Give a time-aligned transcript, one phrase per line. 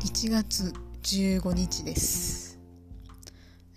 [0.00, 0.72] 1月
[1.02, 2.58] 15日です。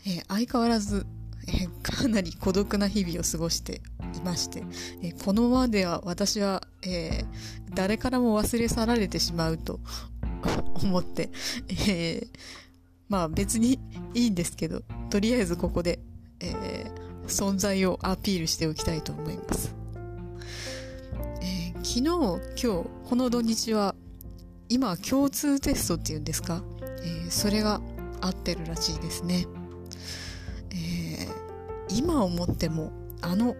[0.05, 1.05] えー相変わらず、
[1.47, 3.81] えーかなり孤独な日々を過ごして
[4.15, 4.63] いまして、
[5.01, 7.25] えーこのままでは私は、え
[7.73, 9.81] 誰からも忘れ去られてしまうと
[10.81, 11.29] 思って、
[11.87, 12.25] え
[13.09, 13.79] まあ別に
[14.13, 15.99] いいんですけど、とりあえずここで、
[16.39, 16.89] え
[17.27, 19.75] 存在をアピールしておきたいと思います。
[21.41, 23.93] え昨日、今日、この土日は、
[24.73, 26.63] 今は共通テストっていうんですか、
[27.03, 27.79] えーそれが
[28.21, 29.45] 合ってるらしいですね。
[30.71, 32.91] えー今思っても、
[33.21, 33.55] あの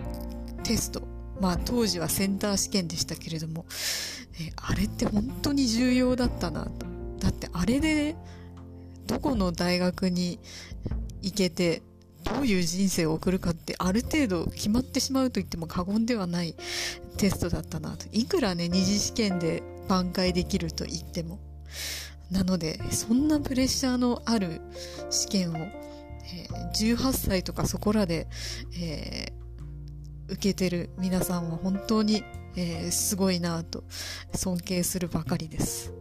[0.63, 1.03] テスト、
[1.39, 3.65] まあ当時はセンター試験でしたけれども、
[4.39, 6.71] えーあれって本当に重要だったなと。
[7.19, 8.15] だってあれで、
[9.05, 10.39] どこの大学に
[11.21, 11.83] 行けて、
[12.23, 16.55] どういう人生を送るかってある程度決まってしまうと言っても過言ではない
[17.17, 18.07] テストだったなと。
[18.11, 21.39] いくらね、二次試験で挽回できると言っても。
[22.31, 24.61] なので、そんなプレッシャーのある
[25.09, 28.27] 試験を、えー18歳とかそこらで、
[28.79, 29.43] えー
[30.29, 32.23] 受けてる皆さんは本当に、
[32.55, 33.83] えーすごいなと
[34.33, 35.91] 尊敬するばかりです。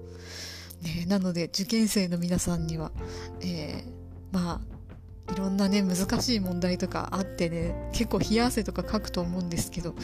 [0.83, 2.92] ね、なので、受験生の皆さんには、
[3.41, 3.85] え
[4.33, 9.95] まあ、いろんなね、難しい問題とかあってね、結構冷や汗とか書くと思うんですけど、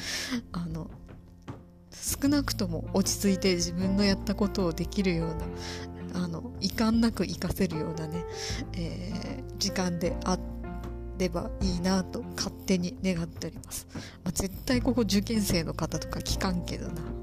[0.52, 0.90] あの、
[2.20, 8.24] 少なくとも落ち着いて自分のやったことをできるような、あの、遺憾なく活かせるようなね、
[8.76, 10.38] えー時間であ
[11.18, 13.86] ればいいなと勝手に願っております。
[14.24, 17.17] まあ、絶対ここ受験生の方とか聞かんけどな。